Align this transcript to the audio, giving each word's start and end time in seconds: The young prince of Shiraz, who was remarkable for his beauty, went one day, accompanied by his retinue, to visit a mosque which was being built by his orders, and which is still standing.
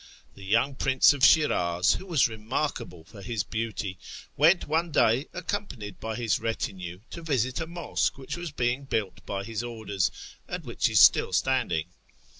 The 0.33 0.43
young 0.43 0.73
prince 0.73 1.13
of 1.13 1.23
Shiraz, 1.23 1.93
who 1.93 2.07
was 2.07 2.27
remarkable 2.27 3.03
for 3.03 3.21
his 3.21 3.43
beauty, 3.43 3.99
went 4.35 4.67
one 4.67 4.89
day, 4.89 5.27
accompanied 5.31 5.99
by 5.99 6.15
his 6.15 6.39
retinue, 6.39 7.01
to 7.11 7.21
visit 7.21 7.59
a 7.61 7.67
mosque 7.67 8.17
which 8.17 8.35
was 8.35 8.49
being 8.51 8.85
built 8.85 9.23
by 9.27 9.43
his 9.43 9.61
orders, 9.63 10.09
and 10.47 10.63
which 10.65 10.89
is 10.89 10.99
still 10.99 11.33
standing. 11.33 11.85